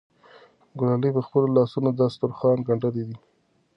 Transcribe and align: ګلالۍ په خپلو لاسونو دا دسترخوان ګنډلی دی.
ګلالۍ 0.79 1.11
په 1.17 1.21
خپلو 1.27 1.47
لاسونو 1.57 1.89
دا 1.91 1.97
دسترخوان 2.09 2.57
ګنډلی 2.67 3.03
دی. 3.07 3.15